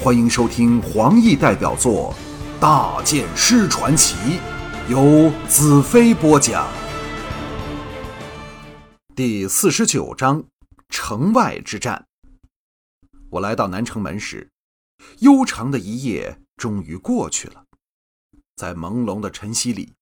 [0.00, 2.14] 欢迎收听黄奕代表作
[2.60, 4.14] 《大剑师传奇》，
[4.88, 6.68] 由子飞播讲。
[9.16, 10.44] 第四十九章：
[10.88, 12.06] 城外之战。
[13.30, 14.50] 我来到南城门时，
[15.18, 17.64] 悠长的一夜终于过去了。
[18.54, 19.94] 在朦胧的晨曦里，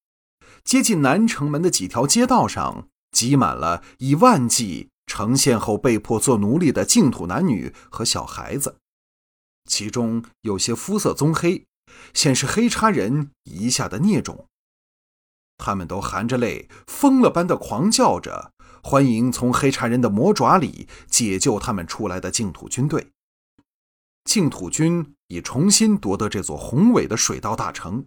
[0.63, 8.77] 接近南城门的几条街道上，挤满了以万计呈现后被迫做奴隶的净土男女和小孩子，
[9.67, 11.66] 其中有些肤色棕黑，
[12.15, 14.47] 显示黑叉人遗下的孽种。
[15.59, 18.52] 他们都含着泪，疯了般的狂叫着，
[18.83, 23.11] 欢迎从黑叉人的魔爪里解救他们出来的净土军队。
[24.25, 28.06] 净土军已重新夺得这座宏伟的水道大城。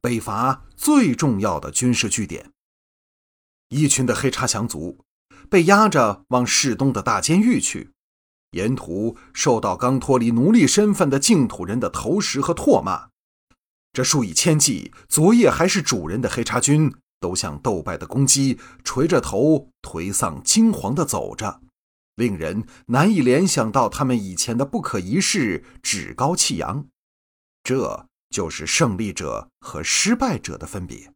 [0.00, 2.50] 北伐最重要的军事据点。
[3.68, 5.04] 一群的黑叉降族
[5.48, 7.90] 被押着往市东的大监狱去，
[8.50, 13.08] 沿途受到刚脱离奴隶身份的净土人的投石和唾骂。
[13.92, 21.60] 这数以千计昨夜还是主人的黑叉军，都像斗败的公鸡，垂着头，颓丧惊惶地走着，
[22.14, 26.86] 令人难以联想到他们以前的不可一世、趾高气扬。
[27.62, 28.06] 这。
[28.30, 31.12] 就是胜利者和失败者的分别。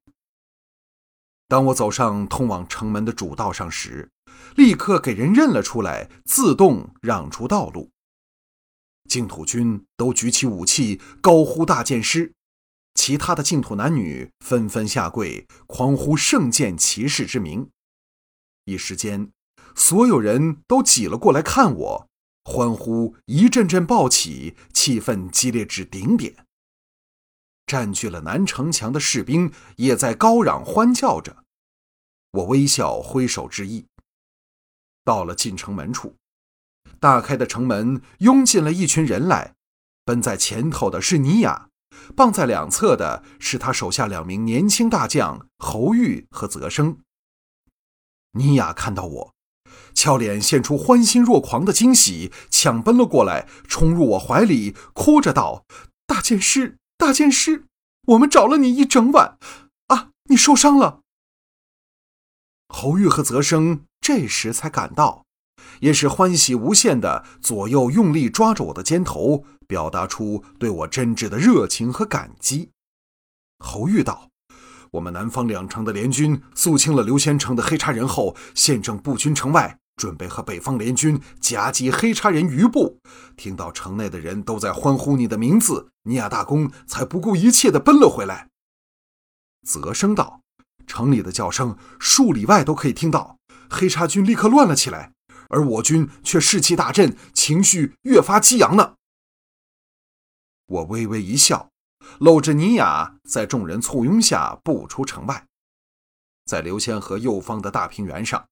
[1.47, 4.11] 当我走上通往城门的主道上时，
[4.57, 7.91] 立刻给人认了出来，自动让出道路。
[9.09, 12.33] 净土军都举起武器，高呼“大剑师”，
[12.95, 17.69] 其他的净土男女纷纷下跪，狂呼“圣剑骑士”之名。
[18.65, 19.31] 一时间，
[19.75, 22.09] 所有人都挤了过来看我，
[22.45, 26.47] 欢呼一阵阵暴起，气氛激烈至顶点。
[27.67, 31.45] 占据了南城墙的士兵也在高嚷欢叫着，
[32.31, 33.87] 我微笑挥手致意。
[35.05, 36.17] 到了进城门处，
[36.99, 39.55] 大开的城门拥进了一群人来，
[40.05, 41.69] 奔在前头的是尼雅，
[42.17, 46.99] 傍在两侧的是他手下两名年轻大将侯玉和泽生。
[48.33, 49.35] 尼雅看到我，
[49.95, 55.65] 俏脸现出欢欣若狂的惊喜，抢奔了过来，冲入我怀里，哭着道
[56.07, 57.67] ：“大剑师。”大剑师，
[58.07, 59.37] 我们找了你一整晚，
[59.89, 61.01] 啊，你受伤了。
[62.69, 65.25] 侯玉和泽生这时才赶到，
[65.81, 72.71] 也是欢喜无限的，左右用力抓着我的肩头，表达出对我真挚的热情和感激。
[73.59, 74.29] 侯玉道
[74.93, 82.99] ：“我们南方两城的联军肃清了刘仙城的黑叉人后，现正布军城外。”准备和北方联军夹击黑叉人余部，
[83.37, 88.49] 听到城内的人都在欢呼你的名字，尼亚大公才不顾一切地奔了回来。
[89.65, 90.41] 泽生道
[90.87, 95.13] ：“城里的叫声数里外都可以听到，黑叉军立刻乱了起来，
[95.49, 98.95] 而我军却士气大振，情绪越发激昂呢。”
[100.67, 101.71] 我微微一笑，
[102.19, 105.47] 搂着尼亚，在众人簇拥下步出城外，
[106.47, 108.47] 在流仙河右方的大平原上。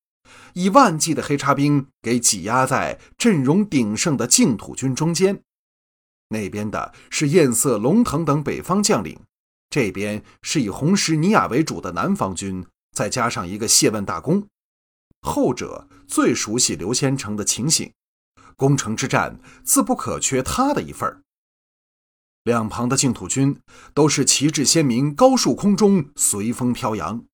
[0.55, 5.43] 以万计的黑叉兵给挤压在阵容鼎盛的净土军中间，
[6.29, 9.21] 那边的是艳色龙腾等北方将领，
[9.73, 14.47] 这边是以红石尼亚为主的南方军，再加上一个谢问大公，
[15.23, 17.91] 后者最熟悉刘仙成的情形，
[18.55, 21.23] 攻城之战自不可缺他的一份
[22.45, 23.59] 两旁的净土军
[23.95, 27.25] 都是旗帜鲜明，高树空中随风飘扬，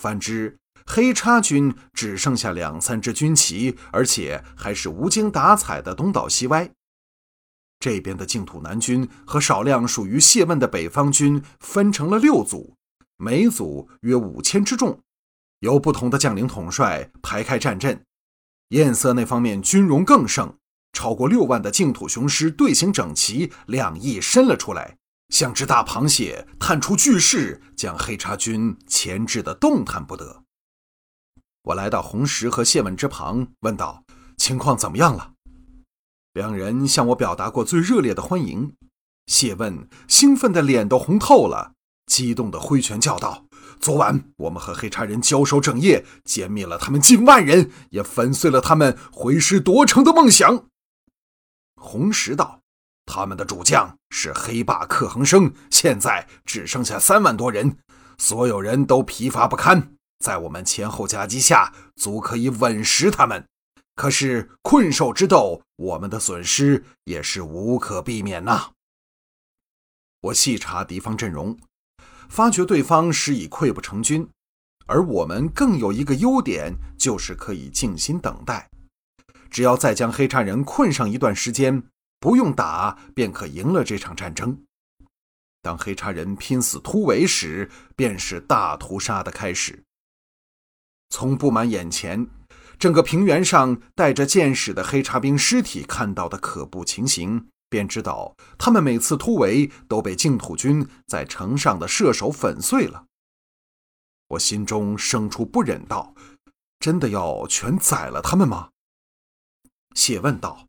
[0.00, 0.56] 反之。
[0.86, 6.70] 黑叉军只剩下两三支军旗，而且还是无精打采的东倒西歪。
[7.84, 12.74] 这边的净土南军和少量属于谢问的北方军分成了六组，
[13.18, 14.98] 每组约五千之众，
[15.58, 18.02] 由不同的将领统帅排开战阵。
[18.68, 20.56] 艳色那方面军容更盛，
[20.94, 24.96] 超过六万的净土雄狮队形整齐，两翼伸了出来，
[25.28, 30.42] 像只大螃蟹探出巨势，将黑叉军钳制的动弹不得。
[31.64, 34.02] 我来到红石和谢问之旁，问道
[34.38, 35.32] ：“情况怎么样了？”
[36.34, 38.74] 两人向我表达过最热烈的欢迎。
[39.26, 41.74] 谢问兴奋的脸都红透了，
[42.06, 43.46] 激动的挥拳叫道
[43.80, 50.66] ：“昨晚我们和黑茶人交手整夜，歼灭了他们近万人，也粉碎了他们回师夺城的梦想。”
[51.80, 52.62] 红石道
[53.06, 57.78] ：“他们的主将是黑霸克恒生，现在只剩下三万多人，
[58.18, 63.46] 所有人都疲乏不堪。”在我们前后夹击下，足可以稳实他们。
[63.94, 68.72] 可是困兽之斗，我们的损失也是无可避免呐。
[70.20, 71.58] 我细查敌方阵容，
[72.28, 74.28] 发觉对方实已溃不成军，
[74.86, 78.68] 而我们更有一个优点，就是可以静心等待。
[79.50, 81.84] 只要再将黑叉人困上一段时间，
[82.18, 84.64] 不用打便可赢了这场战争。
[85.62, 89.84] 当黑叉人拼死突围时，便是大屠杀的开始。
[91.10, 92.26] 从布满眼前、
[92.78, 103.06] 整个平原上带着箭矢的黑茶兵尸体看到的可怖情形，便知道他们每次突围都被净土军在城上的射手粉碎了。
[104.28, 106.14] 我心中生出不忍，道
[106.80, 108.70] ：“真的要全宰了他们吗？”
[109.94, 110.66] 谢问道：“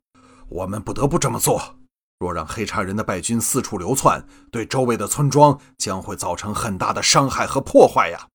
[0.48, 1.78] 我们不得不这么做。
[2.18, 8.28] 若让黑茶人的败军四处流窜，对周围的村庄将会造成很大的伤害和破坏呀。”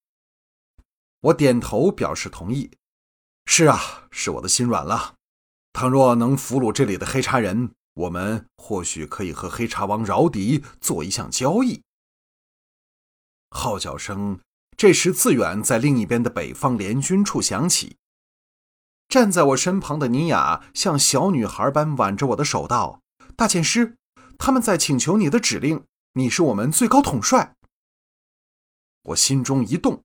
[1.21, 2.71] 我点头表示同意。
[3.53, 5.15] 是啊，是我的心软了。
[5.73, 11.81] 倘若能俘虏这里的黑茶人，我们或许可以和黑茶王饶迪做一项交易。
[13.49, 14.39] 号角声
[14.77, 17.97] 这时自远在另一边的北方联军处响起。
[19.09, 23.01] 站在我身旁的尼雅像小女孩般挽着我的手道
[23.35, 23.97] ：“大剑师，
[24.39, 25.83] 他们在请求你的指令。
[26.13, 27.53] 你是我们最高统帅。”
[29.03, 30.01] 我心中一动，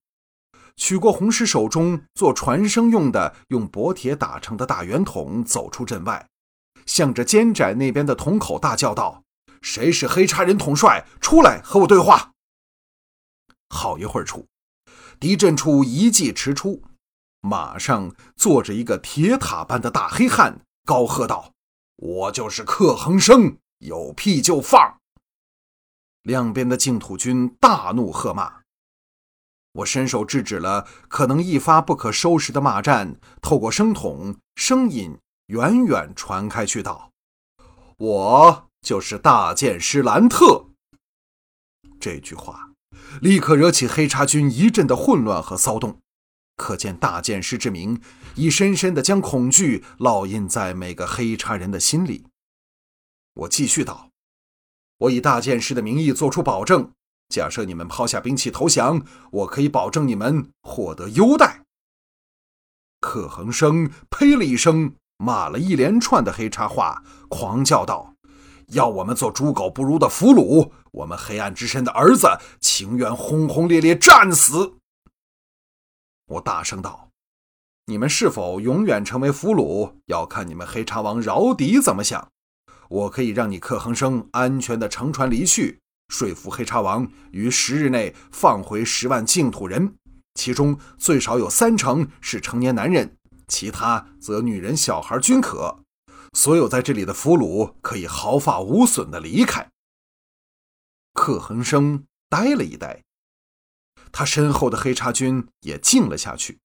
[0.77, 6.29] 取过红石手中做传声用的、用薄铁打成的大圆筒，走出阵外，
[6.85, 9.23] 向着尖窄那边的筒口大叫道
[9.63, 11.07] ：“谁是黑叉人统帅？
[11.21, 12.33] 出来和我对话！”
[13.71, 14.47] 好一会儿处，
[15.19, 16.83] 敌阵处一骑驰出。
[17.41, 21.53] 马上坐着一个铁塔般的大黑汉，高喝道
[21.97, 24.99] ：“我就是克恒生，有屁就放！”
[26.23, 28.66] 两边的净土军大怒喝骂。
[29.77, 37.13] 我伸手制止了可能一发不可收拾的骂战，透过声筒，声音远远传开去道
[37.99, 40.67] ：“我就是大剑师兰特。”
[42.01, 42.71] 这句话
[43.21, 46.01] 立刻惹起黑叉军一阵的混乱和骚动。
[46.57, 48.01] 可见大剑师之名，
[48.35, 52.25] 已深深地将恐惧烙印在每个黑叉人的心里。
[53.35, 54.09] 我继续道
[54.97, 56.93] ：“我以大剑师的名义做出保证，
[57.29, 61.63] 假设你们抛下兵器投降，我可以保证你们获得优待。”
[63.01, 68.15] 可恒生呸了一声，骂了一连串的黑叉话，狂叫道
[68.69, 70.73] ：“要我们做猪狗不如的俘虏？
[70.93, 72.27] 我们黑暗之神的儿子
[72.61, 74.79] 情愿轰轰烈烈战死。”
[76.27, 77.11] 我大声道
[77.87, 82.29] ：“你们是否永远成为俘虏，要看你们黑叉王饶迪怎么想。
[82.89, 89.97] 我可以让你克恒生安全的乘船离去，说服黑茶王于十日内放回十万净土人，
[90.35, 93.17] 其中最少有三成是成年男人，
[93.49, 95.83] 其他则女人、小孩均可。
[96.33, 99.71] 所有在这里的俘虏可以毫发无损的离开。”
[101.15, 103.03] 克恒生呆了一呆。
[104.13, 106.59] 他身后的黑茶军也静了下去。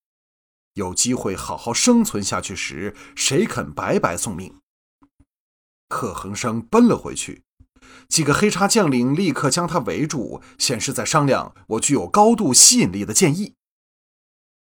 [0.74, 4.58] 有机会好好生存下去时，谁肯白白送命？
[5.90, 7.44] 克恒生奔了回去，
[8.08, 13.56] 几个黑叉将领立刻将他围住，显示在商量我具有高度吸引力的建议。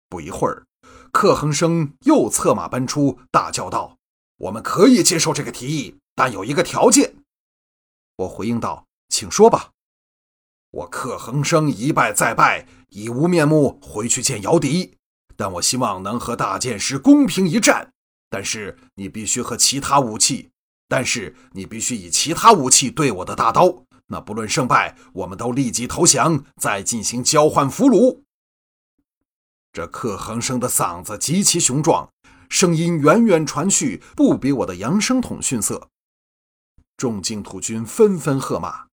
[0.09, 0.67] 不一会儿，
[1.13, 3.99] 克恒生又策马奔出，大叫道
[4.39, 7.17] ：“我们可以接受这个提议，但有一个条件。”
[8.17, 9.71] 我回应道：“请说吧。”
[10.71, 12.67] 我克恒生一败再败。
[12.91, 14.95] 已无面目回去见姚笛，
[15.37, 17.93] 但我希望能和大剑师公平一战。
[18.31, 20.49] 但是你必须和其他武器，
[20.89, 23.85] 但是你必须以其他武器对我的大刀。
[24.07, 28.23] 那不论胜败，我们都立即投降，再进行交换俘虏。
[29.71, 32.09] 这克恒生的嗓子极其雄壮，
[32.49, 35.91] 声音远远传去，不比我的扬声筒逊色。
[36.97, 38.87] 众净土军纷纷喝骂。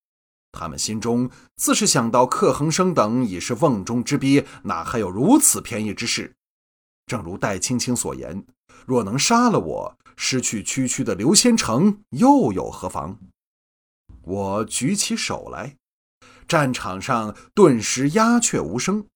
[0.52, 6.34] 他们心中自是想到克恒生等已是瓮中之鳖，哪还有如此便宜之事？
[7.08, 8.46] 正如戴青青所言，
[8.86, 13.20] 若能杀了我，失去区区的刘仙成又有何妨？
[14.22, 15.78] 我举起手来，
[16.48, 19.08] 战场上顿时鸦雀无声。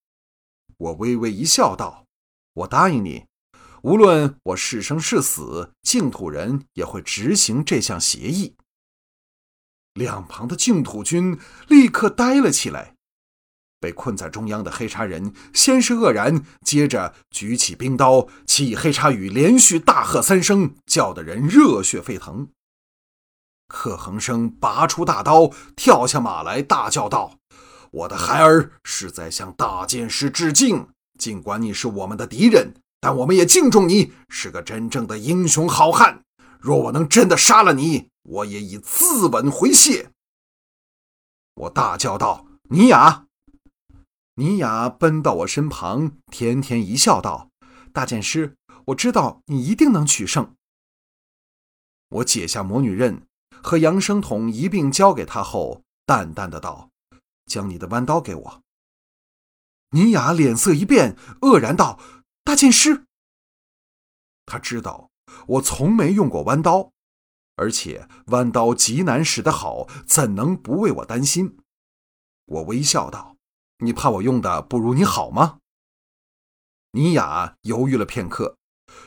[0.77, 2.05] 我微微一笑，道
[2.53, 3.25] ：“我答应你，
[3.81, 8.55] 无论我是生是死，净土人也会执行这项协议。”
[9.95, 12.95] 两旁的净土军立刻呆了起来。
[13.79, 22.49] 被困在中央的黑叉人先是愕然，接着举起冰刀，其以黑叉语连续大喝三声，叫得人热血沸腾。
[23.67, 27.37] 克恒生拔出大刀，跳下马来，大叫道
[27.91, 30.89] ：“我的孩儿是在向大剑师致敬。
[31.17, 36.23] 尽管你是我们的敌人，但我们也敬重你，是个真正的英雄好汉。
[36.59, 40.11] 若我能真的杀了你，”我也以自刎回谢。
[41.55, 43.25] 我大叫道：“尼雅！”
[44.39, 47.49] 尼雅奔到我身旁，甜甜一笑，道
[47.91, 48.55] ：“大剑师，
[48.85, 50.55] 我知道你一定能取胜。”
[52.07, 53.27] 我解下魔女刃，
[53.61, 56.89] 和扬声筒一并交给他后，淡淡的道
[57.51, 58.63] ：“将你的弯刀给我。”
[59.91, 61.99] 尼雅脸色一变，愕然道
[62.45, 63.03] ：“大剑师。”
[64.47, 65.09] 他知道
[65.47, 66.93] 我从没用过弯刀，
[67.57, 71.57] 而且弯刀极难使得好，怎能不为我担心？
[72.45, 73.35] 我微笑道
[73.79, 75.59] ：“你怕我用的不如你好吗？”
[76.93, 78.57] 尼雅犹豫了片刻，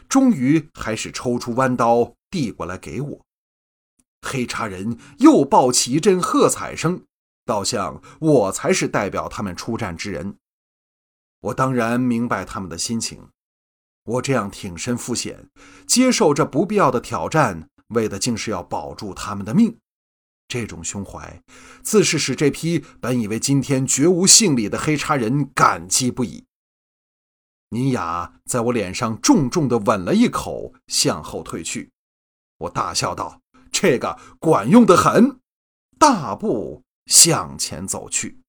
[0.08, 3.20] 终于还是抽出弯刀递过来给我。
[4.20, 7.04] 黑茶人又爆起一阵喝彩声，
[7.44, 10.36] 倒像我才是代表他们出战之人。
[11.40, 13.30] 我当然明白他们的心情。
[14.04, 15.48] 我这样挺身赴险，
[15.86, 19.76] 接受这不必要的挑战，为的竟是要保住他们的命。
[20.52, 21.42] 这种胸怀，
[21.82, 26.44] 自是使这批本以为今天绝无幸理的黑茶人感激不已。
[27.70, 31.90] 尼雅在我脸上重重的吻了一口，向后退去。
[32.58, 33.40] 我大笑道
[33.72, 35.40] ：“这个管用的很。”
[35.98, 38.41] 大步向前走去。